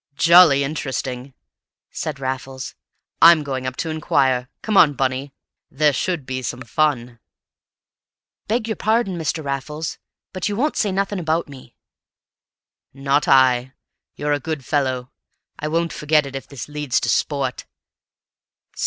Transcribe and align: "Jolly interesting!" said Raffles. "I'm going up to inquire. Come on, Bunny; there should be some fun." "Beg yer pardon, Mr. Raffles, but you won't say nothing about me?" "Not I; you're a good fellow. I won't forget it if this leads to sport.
"Jolly 0.15 0.63
interesting!" 0.63 1.35
said 1.91 2.19
Raffles. 2.19 2.73
"I'm 3.21 3.43
going 3.43 3.67
up 3.67 3.75
to 3.75 3.91
inquire. 3.91 4.49
Come 4.63 4.75
on, 4.75 4.93
Bunny; 4.93 5.31
there 5.69 5.93
should 5.93 6.25
be 6.25 6.41
some 6.41 6.63
fun." 6.63 7.19
"Beg 8.47 8.67
yer 8.67 8.73
pardon, 8.73 9.15
Mr. 9.15 9.43
Raffles, 9.43 9.99
but 10.33 10.49
you 10.49 10.55
won't 10.55 10.75
say 10.75 10.91
nothing 10.91 11.19
about 11.19 11.47
me?" 11.47 11.75
"Not 12.95 13.27
I; 13.27 13.73
you're 14.15 14.33
a 14.33 14.39
good 14.39 14.65
fellow. 14.65 15.11
I 15.59 15.67
won't 15.67 15.93
forget 15.93 16.25
it 16.25 16.35
if 16.35 16.47
this 16.47 16.67
leads 16.67 16.99
to 17.01 17.07
sport. 17.07 17.67